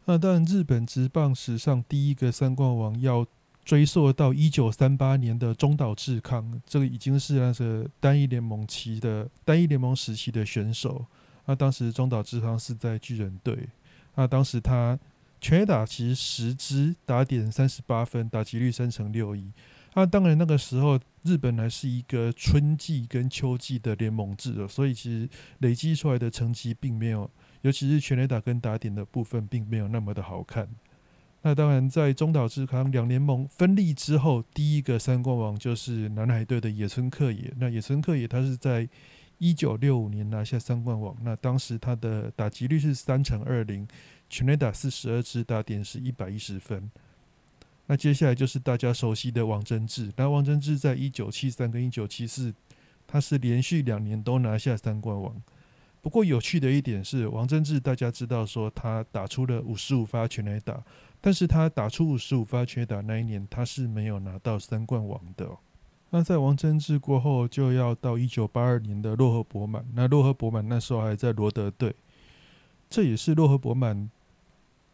[0.07, 3.27] 那当然，日本职棒史上第一个三冠王要
[3.63, 11.05] 追溯到一九三八年的中岛智康，这个已经是那个单一联盟期的单一联盟时期的选手。
[11.45, 13.69] 那当时中岛智康是在巨人队，
[14.15, 14.99] 那当时他
[15.41, 19.53] 全打其实十支，打点三十八分，打击率三成六一。
[19.95, 20.99] 那当然，那个时候
[21.29, 30.67] 日本还是一个春季跟秋季的联盟制的所以其实累积出来的成绩并没有，尤其是全垒打跟打点的部分，并没有那么的好看。
[31.43, 37.53] 那当然，在中岛智康两联盟分立之后，第一个三冠王就是南海队的野村克也。
[37.59, 38.89] 那野村克也他是在
[39.39, 43.87] 一九六五年拿下三冠王，那当时他的打击率是三乘二零，
[44.29, 46.91] 全垒打四十二支，打点是一百一十分。
[47.91, 50.13] 那接下来就是大家熟悉的王贞治。
[50.15, 52.55] 那王贞治在一九七三跟一九七四，
[53.07, 55.35] 他是连续两年都拿下三冠王。
[56.03, 60.85] 不过有趣的一点是，王贞治大家知道说他打出了五十五发全垒打，
[61.19, 65.49] 但是他打出五十五发全垒打那一年，他是没有拿到三冠王的。
[66.11, 69.85] 那在王贞治过后，就要到一九八二年的洛赫伯满。
[69.95, 71.95] 那洛赫伯满那时候还在罗德队，
[72.91, 74.11] 这也是洛赫伯满。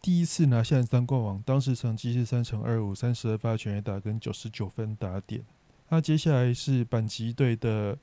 [0.04, 5.42] 第一次拿下三冠王，当时成绩是三乘二五，三十二发全垒打跟九十九分打点。
[5.88, 7.96] 那接下来是阪急队的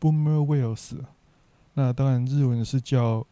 [0.00, 1.00] Boomer Wills，
[1.74, 3.26] 那当然日文是叫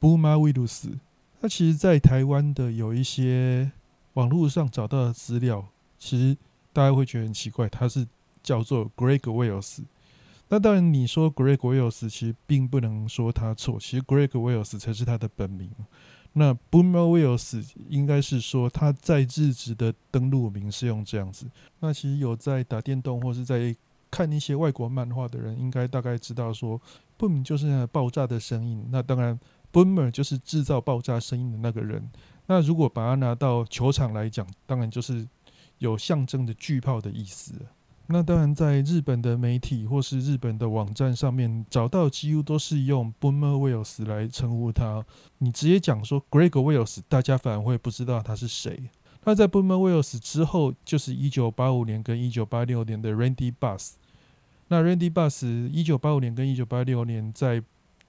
[0.00, 0.94] Boomer Wills。
[1.42, 3.70] 那其实，在台湾的有一些
[4.14, 6.34] 网络上找到的资料，其实
[6.72, 8.08] 大家会觉得很奇怪，它是
[8.42, 9.80] 叫做 Greg Wills。
[10.48, 15.70] 那当然，你说 Greg Wills，其实并不能说他错，其实 Greg Wills 才是他的本名。
[16.38, 21.46] 那 Boomer Wills 应该是说他在日职的登录名是用这样子。
[21.80, 23.74] 那其实有在打电动或是在
[24.10, 26.78] 看一些外国漫画的人，应该大概知道说
[27.18, 28.86] ，Boom 就是那爆炸的声音。
[28.90, 29.38] 那当然
[29.72, 32.10] ，Boomer 就是制造爆炸声音的那个人。
[32.46, 35.26] 那如果把它拿到球场来讲，当然就是
[35.78, 37.54] 有象征的巨炮的意思。
[38.08, 45.04] 那当然，在日本的媒体或是日本的网站上面找到，几乎都是用 Boomer Wells 来称呼他。
[45.38, 48.90] 你直接讲说 Greg Wells，大家反而会不知道他是谁。
[49.24, 53.94] 那在 Boomer Wells 之后，就是一九八五年跟一九八六年的 Randy Bass。
[54.68, 57.60] 那 Randy Bass 一九八五年跟一九八六年在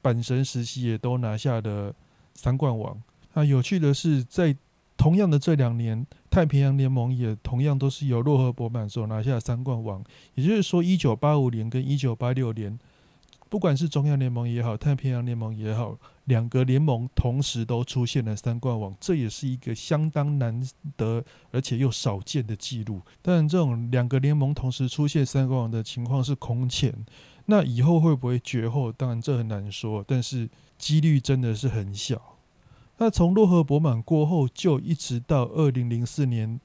[0.04, 1.92] 阪神时期也都拿下了
[2.36, 3.02] 三冠王。
[3.34, 4.56] 那有趣的是，在
[4.98, 6.06] 同样的这两年。
[6.30, 10.04] 太平洋联盟也同样都是由洛赫伯曼所拿下三冠王，
[10.36, 12.78] 也就是说，一九八五年跟一九八六年，
[13.50, 20.62] 不管是中央联盟也好，太平洋联盟也好，两个联盟同时都出现了三冠王，这也是一个相当难
[20.96, 23.02] 得而且又少见的记录。
[23.24, 26.94] 但这种两个联盟同时出现三冠王的情况是空前，
[27.48, 28.92] 那以后会不会绝后？
[28.92, 32.37] 当然这很难说，但是几率真的是很小。
[33.00, 36.60] 那从洛河博满过后，就一直到二零零四年，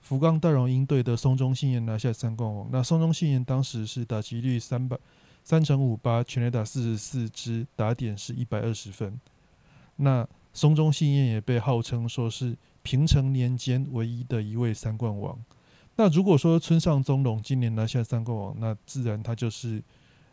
[0.00, 2.68] 福冈大荣鹰队的松中信彦拿下三冠王。
[2.72, 4.98] 那松中信彦当时是打击率三百
[5.42, 9.20] 三乘五八，全垒打四十四支，打点是一百二十分。
[9.96, 15.38] 那松中信彦也被号称说是平成年间唯一的一位三冠王。
[15.96, 19.82] 那如果说村上宗隆今年拿下三冠王，那自然他就是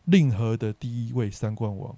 [0.05, 1.95] 令和的第一位三冠王。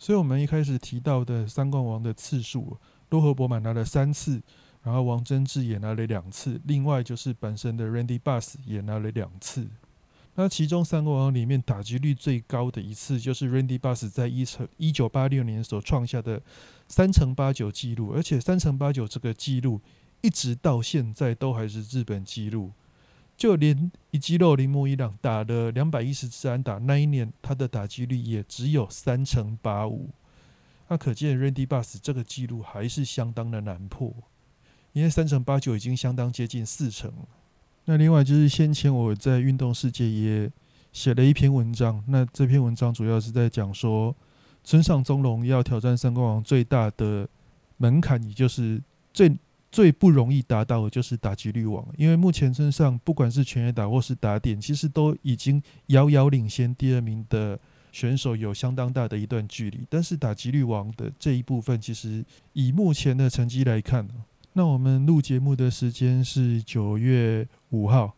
[0.00, 2.78] 所以，我们一开始提到的三冠王的次数，
[3.10, 4.40] 洛河伯满拿了三次，
[4.82, 9.68] 然后王贞治也拿了两次，另外就是本身的 Randy bas 也拿了两次。
[10.36, 16.40] 那其中三冠王里面打击率最高的一次，就是 Randy Bass 在一成一九八六年所创下的
[16.88, 19.82] 三乘八九记录，而且三乘八九这个记录
[20.22, 22.72] 一直到现在都还是日本纪录。
[23.40, 30.10] 就连一肌肉铃木一朗打了两百一十次安打那一年，他的打击率也只有三乘八五。
[30.88, 34.14] 那可见 Randy Bass 这个记录还是相当的难破，
[34.92, 37.10] 因为三乘八九已经相当接近四成。
[37.86, 40.52] 那另外就是先前我在运动世界也
[40.92, 44.14] 写了一篇文章，那这篇文章主要是在讲说，
[44.62, 47.26] 村上宗隆要挑战三冠王最大的
[47.78, 48.82] 门槛，也就是
[49.14, 49.34] 最。
[49.72, 57.56] 最不容易达到的就是打击率王，因为目前身上不管是全垒打或是打点，其实都已经遥遥领先第二名的
[57.92, 59.86] 选手有相当大的一段距离。
[59.88, 64.08] 但是打击率王的这一部分，其实以目前的成绩来看，
[64.54, 68.16] 那我们录节目的时间是九月五号，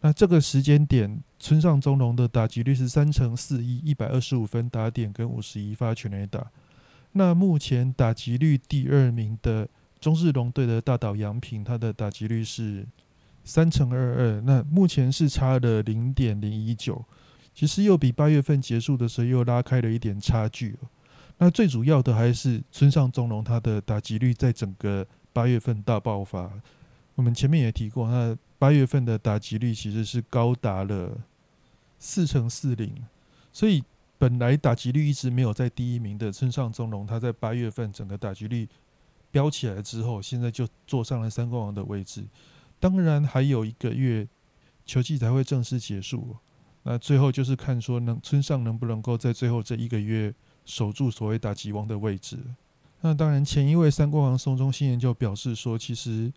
[0.00, 6.50] 那这个时间点，村上中龙的打击率是三乘四一，一百二十五分打点跟五十一发全垒打。
[7.12, 9.68] 那目前打击率第二名的。
[10.06, 12.86] 中日龙队的大岛洋平，他的打击率是
[13.42, 17.04] 三乘二二，那目前是差了零点零一九，
[17.52, 20.78] 其实又比八月份结束的时候又拉开了一点差距
[21.38, 26.48] 那最主要的还是村上中龙，他的打击率在整个八月份大爆发。
[27.16, 31.18] 我们前面也提过，他八月份的打击率其实是高达了
[31.98, 32.94] 四乘四零，
[33.52, 33.82] 所以
[34.18, 38.68] 本来打击率一直没有在第一名的村上中龙，他在八月份整个打击率。
[39.30, 42.24] 飙起来之后，现在就坐上了三冠王的位置。
[42.78, 44.28] 当然还有一个月
[44.84, 46.36] 球季才会正式结束，
[46.82, 50.34] 那最后就是看说能村上能不能够在最后这一个月
[50.64, 52.38] 守住所谓打击王的位置。
[53.00, 56.32] 那当然，前一位三冠王松中信彦就表示说，其实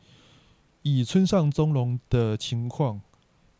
[0.82, 3.02] 以村上中龙的情况，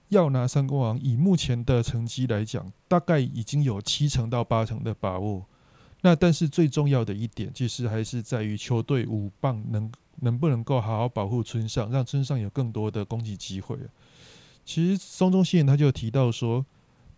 [0.10, 5.46] 要拿三冠王，以目前的成绩来讲，大概已经有七成到八成的把握。
[6.02, 13.78] 那但是最重要的一点，其实还是在于球队五棒能能不能够好好保护村上，让村上有更多的攻击机会。
[14.66, 16.66] 其实松中信他就提到说，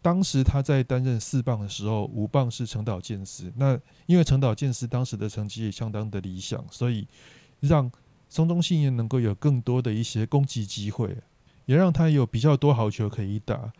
[0.01, 3.51] 当时他在担任四棒的时候，五棒是成岛健司。
[3.57, 7.07] 那因为成岛健司当时的成绩也相当的理想，所以
[7.59, 7.91] 让
[8.29, 11.15] 松中信也能够有更多的一些攻击机会，
[11.65, 13.71] 也让他有比较多好球可以打。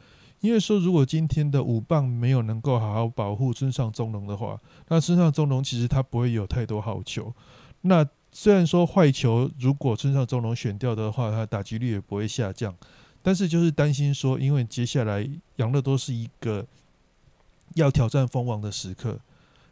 [0.42, 7.34] 因为说，如果今天的五棒没有能够好好保护村上中龙的话，那村上中龙其实他不会有太多好球。
[7.82, 12.76] 那虽然说坏球，如果村上中龙选掉的话，他打击率也不会下降。
[13.22, 16.66] 但是就是担心说，因为接下来养乐多是一个
[17.76, 19.20] 要挑战封王的时刻。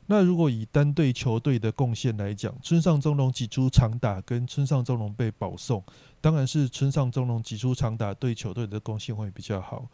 [0.05, 5.83] 那如果以单对球队的贡献来讲，村上中龙挤出长打跟村上中龙被保送，
[6.21, 9.87] 当然是村上中龙挤出长打对球队的贡献会比较好。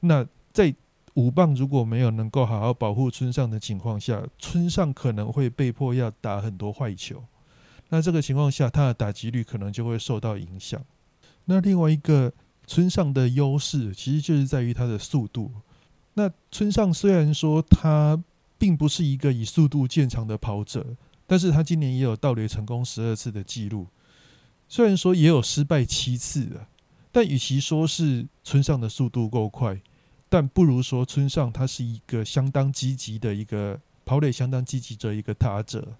[0.00, 0.74] 那在
[1.14, 7.22] 五棒如果没有能够好好保护村上的情况下，村上可能会被迫要打很多坏球。
[7.88, 10.80] 那这个情况下，他的打击率可能就会受到影响。
[11.46, 12.32] 那另外一个
[12.66, 15.50] 村上的优势，其实就是在于他的速度。
[16.14, 18.22] 那村上虽然说他
[18.56, 20.86] 并不是一个以速度见长的跑者，
[21.26, 23.88] 但是他今年也有盗垒成功十二次的记录，
[24.68, 26.66] 虽然说也有失败七次的，
[27.10, 29.80] 但与其说是村上的速度够快。
[30.32, 35.96] 但不如说村上他是一个相当积极的一个跑垒相当积极的一个打者。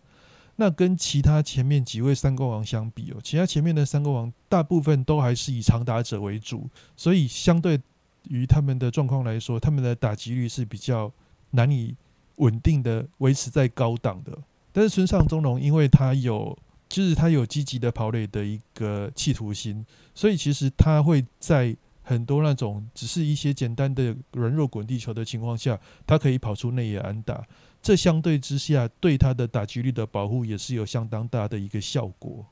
[0.54, 7.80] 那跟其他前面几位三冠王相比哦，其他前面的三冠王大部分都还是以长打者为主，所以相对
[8.28, 11.12] 于他们的状况来说，他们的打击率是比较
[11.50, 11.96] 难以
[12.36, 14.38] 稳定的维持在高档的。
[14.70, 16.56] 但是村上中龙因为他有
[16.88, 21.76] 就是他有积极的跑垒的一个企图心，所以其实他会在。
[22.02, 27.46] 很多那种只是一些简单的软弱滚地球的情况下，他可以跑出内野安打，
[27.80, 32.44] 这相对之下对他的打击率的保护也是有相当大的一个效果。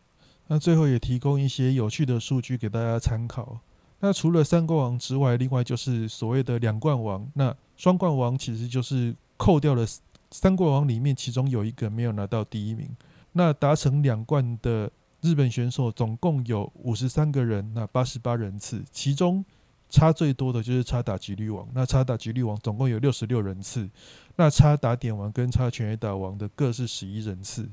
[0.46, 3.58] 那最后也提供一些有趣的数据给大家参考。
[4.00, 7.28] 那除了三冠王之外，另外就是所谓的两冠王。
[7.34, 9.84] 那双冠王其实就是扣掉了
[10.30, 12.88] 三冠王里面其中有一个没有拿到第一名。
[13.32, 14.90] 那达成两冠的。
[15.20, 19.44] 日本选手总共有五十三个人，那八十八人次，其中
[19.90, 23.88] 差最多的就是差打击率王，那差打击率王总共有六十六人次，
[24.36, 27.68] 那差打点王跟差全垒打王的各是十一人次。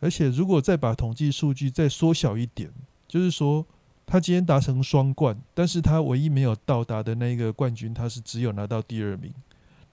[0.00, 2.70] 而且如果再把统计数据再缩小一点，
[3.08, 3.66] 就是说
[4.06, 9.32] 他今天达成双冠，但是他唯一没有到达的那个冠军，他是只有拿到第二名。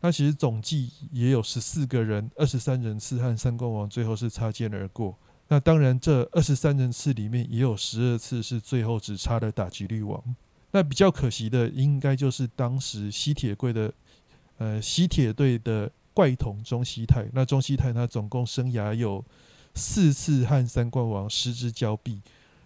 [0.02, 5.18] 那其实总计也有十四个人，二十三人次和三冠王最后是擦肩而过。
[5.54, 10.20] 那当然，这二十三人次里面也有十二次是最后只差的打击率王。
[10.72, 13.94] 那比较可惜的，应该就是当时西铁队的
[14.58, 17.30] 呃西铁队的怪童中西太。
[17.34, 19.24] 那中西太他总共生涯有
[19.76, 22.20] 四次和三冠王失之交臂。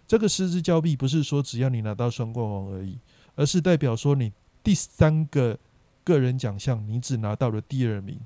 [0.06, 2.96] 这个失之交臂不是说只要你拿到双冠王而已，
[3.34, 4.32] 而是代表说你
[4.64, 5.58] 第三个
[6.02, 8.18] 个人奖项你只拿到了第二名，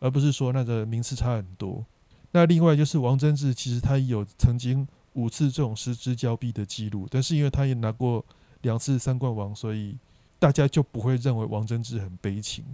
[0.00, 1.86] 而不是说那个名次差很多。
[2.32, 8.24] 那另外就是王贞治，其实他有曾经五次这种失之交臂的记录，但是因为他也拿过。
[8.62, 9.94] 两次三冠王，所以
[10.40, 12.64] 大家就不会认为王贞治很悲情。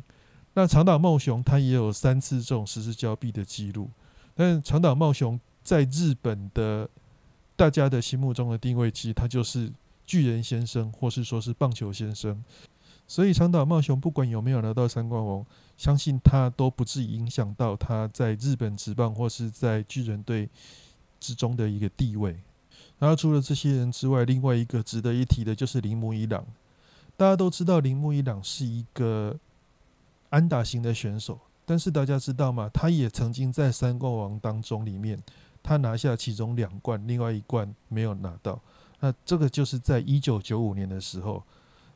[0.54, 3.90] 那长岛茂雄他也有三次这种失之交臂的记录，
[4.34, 6.88] 但长岛茂雄在日本的
[7.56, 9.70] 大家的心目中的定位，其实他就是
[10.06, 12.42] 巨人先生，或是说是棒球先生。
[13.06, 15.44] 所以长岛茂雄不管有没有拿到三冠王，
[15.82, 20.48] 相信他都不至于影响到他在日本职棒或是在巨人队
[21.18, 22.38] 之中的一个地位。
[23.00, 26.46] 然后除了这些人之外，另外一个值得一提的就是铃木一朗。
[27.16, 29.36] 大家都知道铃木一朗是一个
[30.30, 32.70] 安打型的选手，但是大家知道吗？
[32.72, 35.20] 他也曾经在三冠王当中里面，
[35.64, 38.60] 他拿下其中两冠，另外一冠没有拿到。
[39.00, 41.42] 那这个就是在一九九五年的时候。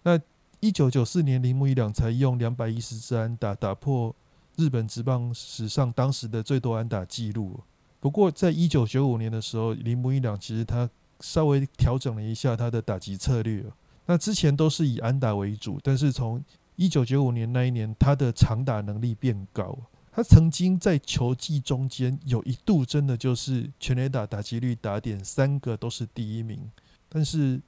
[0.03, 0.21] 那
[0.61, 4.15] 一九九四年，铃木一朗才用两百一十支安打打破
[4.57, 7.61] 日本职棒史上当时的最多安打纪录。
[8.01, 10.89] 不过，在一九九五年的时候，铃木一朗其实他
[11.21, 13.65] 稍微调整了一下他的打击策略。
[14.07, 16.43] 那之前都是以安打为主，但是从
[16.77, 19.77] 一九九五年那一年，他的长打能力变高。
[20.13, 26.71] 他曾经在球季中间有一度真的就是全垒打打击率、打点三个都是第一名，
[27.09, 27.61] 但是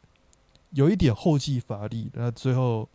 [0.70, 2.10] 有一点后继乏力。
[2.14, 2.88] 那最后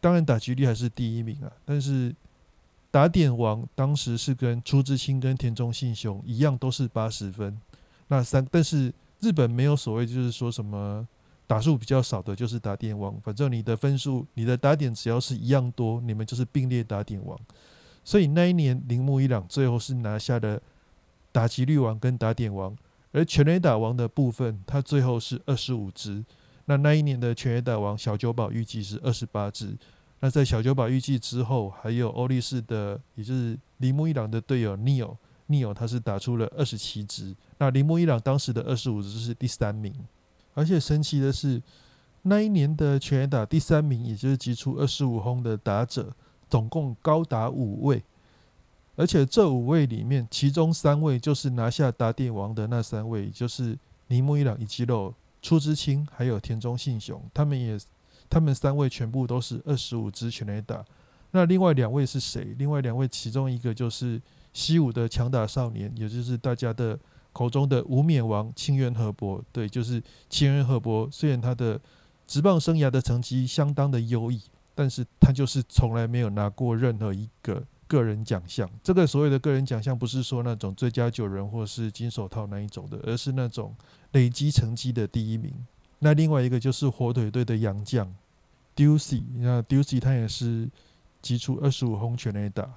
[0.00, 2.14] 当然打击率还是第一名啊，但是。
[2.94, 7.60] 打点王当时是跟朱之清跟田中信雄一样，都是八十分。
[8.06, 11.04] 那三，但是日本没有所谓，就是说什么
[11.44, 13.20] 打数比较少的，就是打点王。
[13.20, 17.36] 反正你的分数，你的打点只要是一样多，你们就是并列打点王。
[18.04, 20.62] 所以那一年铃木一朗最后是拿下了
[21.32, 22.76] 打击率王跟打点王，
[23.10, 26.24] 而全垒打王的部分，他最后是二十五支。
[26.66, 29.76] 那那一年的全垒打王小九保预计是二十八支。
[30.20, 37.36] 那在小九保预计之后，还有欧力士的，也就是铃木一朗的队友 Neil，Neil 他是打出了二十七支。
[37.58, 39.94] 那铃木一朗当时的二十五支是第三名，
[40.54, 41.62] 而且神奇的是，
[42.22, 46.10] 那一年的全垒打第三名，也就是击出二十五轰的打者，
[46.48, 48.02] 总共高达五位，
[48.96, 55.12] 而且这五位里面，其中三位就是拿下打点王的那三位，就是铃木一朗、以及肉
[55.44, 57.78] 出之清，还有田中信雄，他们也。
[58.30, 60.82] 他们三位全部都是二十五支全垒打，
[61.32, 62.54] 那另外两位是谁？
[62.58, 64.20] 另外两位其中一个就是
[64.52, 66.98] 西武的强打少年，也就是大家的
[67.32, 69.44] 口中的无冕王清源和博。
[69.52, 71.08] 对，就是清源和博。
[71.12, 71.78] 虽然他的
[72.26, 74.40] 职棒生涯的成绩相当的优异，
[74.74, 77.62] 但是他就是从来没有拿过任何一个
[77.94, 78.68] 个人奖项。
[78.82, 83.74] 这个所谓的个人奖项，不是说那种最佳九人或是金手套那一种的，而是那种
[84.12, 85.52] 累积成绩的第一名。
[86.00, 88.12] 那另外一个就是火腿队的洋将。
[88.76, 90.68] Ducy，那 Ducy 他也是
[91.22, 92.68] 击出二十五轰全垒打。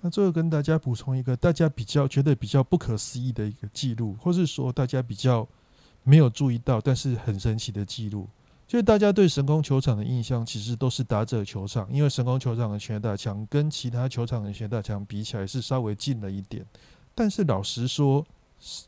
[0.00, 5.46] 那最后跟大家补充一个大家比较觉得比较不可思议的一个记录，或是说大家比较
[6.02, 8.26] 没有注意到但是很神奇的记录，
[8.70, 16.64] 就是大家对神宫球场的印象其实都是打者球场，因为神宫球场的全打墙跟其他球场的全打墙比起来是稍微近了一点。
[17.12, 18.24] 但是老实说，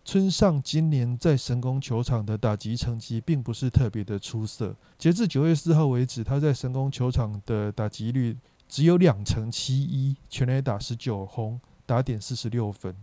[0.04, 4.72] 村上今年在神宫球场的打击成绩并不是特别的出色。
[4.96, 12.94] 截至九月四号为止，他在神宫球场的打击率只有两成七一，全垒打十九轰，打点四十六分。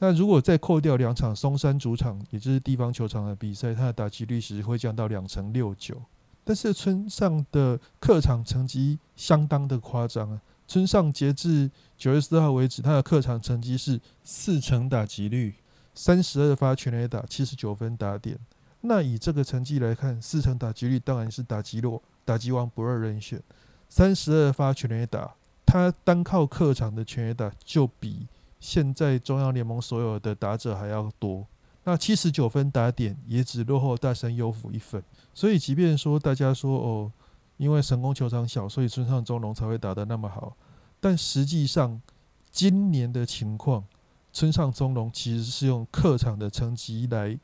[0.00, 5.98] 那如果再扣掉两场松山主场，也就是地方球场的比赛，他的打击率其实会降到两成六九。
[6.46, 10.40] 但是村上的客场成绩相当的夸张啊！
[10.68, 11.68] 村上截至
[11.98, 15.56] 九月四号为止，他的客场成绩是四成打击率。
[15.92, 18.38] 三十二发全垒打，七十九分打点。
[18.82, 23.42] 那以这个成绩来看，四成打击率当然是打击落打击王不二人选。
[23.88, 25.34] 三十二发全垒打，
[25.66, 28.28] 他单靠客场的全垒打就比
[28.60, 31.44] 现在中央联盟所有的打者还要多。
[31.86, 35.00] 那七十九分打点也只落后大神优辅一分。
[35.32, 37.12] 所以，即便说大家说哦，
[37.56, 40.56] 因为神宫球场小，所以村上中龙才会打得那么好，
[40.98, 42.02] 但实际上
[42.50, 43.84] 今年的情况。
[44.32, 47.38] 村上中龙其实是用客场的成绩来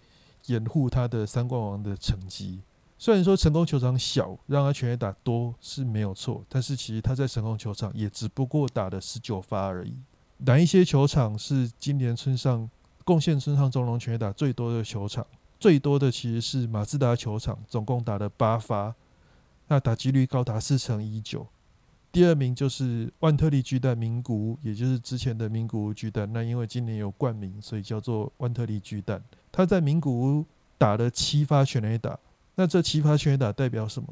[0.47, 2.61] 掩护他的三冠王的成绩。
[2.99, 9.95] 虽然说成功球场小，让他全垒打多是没有错，但是其实他在成功球场也只不过打了十九发而已。
[10.39, 12.69] 哪一些球场是今年村上
[13.05, 15.27] 贡献身上中龙全打最多的球场？
[15.59, 18.95] 最多的其实是马自达球场，总共打了八发。
[19.69, 21.47] 那打击率高达四成一九。
[22.11, 26.31] 第二名就是万特利巨蛋名古屋，也就是之前的名古屋巨蛋。
[26.33, 29.23] 那因为今年有冠名，所以叫做万特利巨蛋。
[29.51, 30.45] 他在名古屋
[30.77, 32.19] 打了七发全垒打，
[32.57, 34.09] 那这七发全垒打代表什么？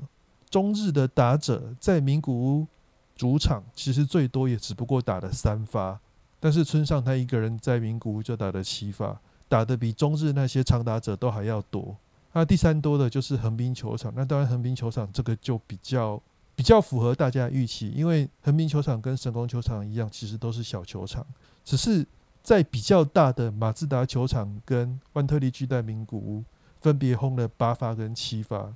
[0.48, 2.66] 中日的打者在名古屋
[3.14, 6.00] 主场其实最多也只不过打了三发，
[6.40, 11.96] 但是村上他一个人在名古屋就打了七发，打的比中日那些长打者都还要多。
[12.32, 16.20] 那第三多的就是横滨球场，那当然横滨球场这个就比较。
[16.56, 21.24] 比较符合大家预期，因为横滨球场跟神宫球场一样，其实都是小球场，
[21.64, 22.06] 只是
[22.42, 26.44] 在比较大的马自达球场跟万特利巨蛋名古屋
[26.82, 28.74] 分别轰了八发跟七发，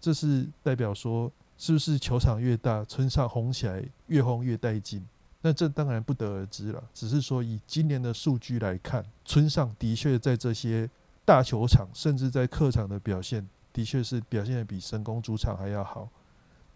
[0.00, 5.06] 这是代表说是不是球场越大，村上轰起来越轰越带劲？
[5.42, 10.88] 那这当然不得而知了，只是说以今年的数据来看，村上的确在这些
[11.24, 16.10] 大球场，甚至在客场的表现，的确是表现的比神宫主场还要好。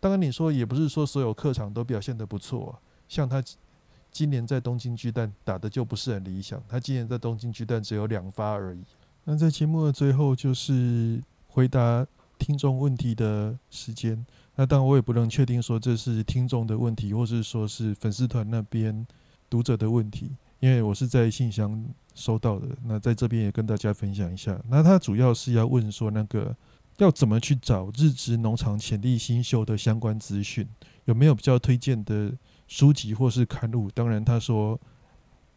[0.01, 3.43] 当然，你说也不是说所有客场都表现的不错，像他
[4.11, 8.83] 今年在东京巨蛋打的就不是很理想，他今年在东京巨蛋只有两发而已。
[9.25, 12.07] 那在节目的最后就是回答
[12.39, 14.25] 听众问题的时间。
[14.57, 19.07] 那当然我也不能确定说这是听众的问题，或是说是粉丝团那边
[19.49, 20.31] 读者的问题，
[20.61, 21.85] 因为我是在信箱
[22.15, 22.69] 收到的。
[22.85, 24.61] 那在这边也跟大家分享一下。
[24.69, 26.55] 那他主要是要问说那个。
[26.99, 30.65] 要怎么去找日职农场潜力新秀的相关资讯？
[31.07, 32.33] 有没有比较推荐的
[32.69, 33.91] 书籍或是刊物？
[33.91, 34.81] 当然，他说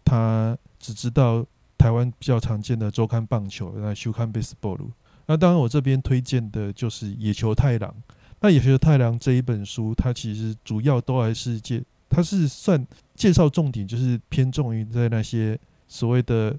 [0.04, 1.46] 他只知道
[1.78, 4.80] 台湾比较常见的周刊棒球，那休刊 baseball。
[5.28, 7.94] 那当然，我这边推荐的就是野球太郎。
[8.40, 12.86] 那野球太郎这一本书，它其实主要都还是介，它是算
[13.16, 16.58] 介绍重点，就是偏重于在那些所谓的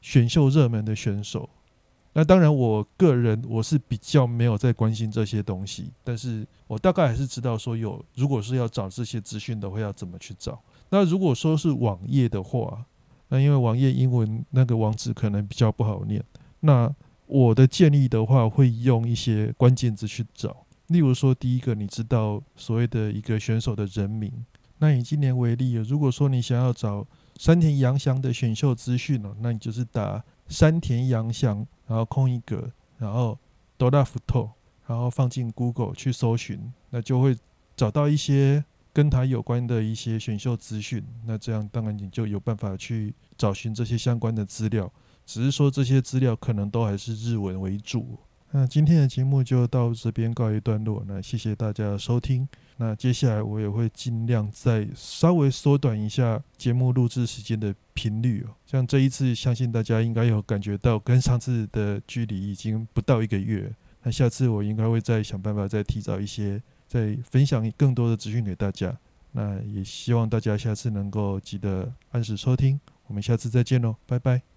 [0.00, 1.48] 选秀热门的选手。
[2.12, 10.60] 那当然，我个人我是比较没有在关心这些东西，但是我大概还是知道说有，如果是要找这些资讯的话，要怎么去找。
[10.88, 12.84] 那如果说是网页的话，
[13.28, 16.20] 那因为网页英文那个网址可能比较不好念，
[16.58, 16.92] 那
[17.26, 20.66] 我的建议的话，会用一些关键字去找。
[20.90, 24.30] 例如说，第一个，你知道所谓的一个选手的人名。
[24.78, 27.04] 那以今年为例，如果说你想要找
[27.38, 31.66] 山田洋翔的选秀资讯呢，那你就是打山田洋翔。
[31.90, 33.36] 然后空一格，然后
[33.76, 34.48] 多大福透，
[34.86, 37.36] 然后放进 Google 去搜寻，那就会
[37.74, 41.04] 找到一些跟他有关的一些选秀资讯。
[41.26, 44.88] 那这样当然你就有办法去找寻这些相关的资料，
[45.26, 48.16] 只是说这些资料可能都还是日文为主。
[48.52, 52.48] 那今天的节目就到这边告一段落，那谢谢大家的收听。
[52.78, 58.54] 那接下来我也会尽量再稍微缩短一下节目录制时间的频率哦。
[58.66, 63.72] 像这一次，相信大家应该有感觉到跟上次的距离已经不到一个月。
[64.02, 68.98] 那下次我应该会再想办法再提早一些，再分享更多的资讯给大家。
[69.32, 72.80] 那也希望大家下次能够记得按时收听。
[73.06, 74.49] 我们下次再见喽，拜拜。